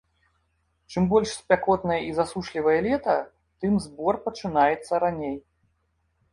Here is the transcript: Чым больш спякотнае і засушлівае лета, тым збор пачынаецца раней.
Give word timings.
Чым 0.93 1.03
больш 1.11 1.29
спякотнае 1.41 1.99
і 2.07 2.09
засушлівае 2.21 2.75
лета, 2.87 3.15
тым 3.61 3.73
збор 3.87 4.21
пачынаецца 4.27 4.93
раней. 5.09 5.41